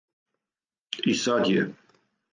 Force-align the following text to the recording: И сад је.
И 1.13 1.15
сад 1.27 1.53
је. 1.53 1.69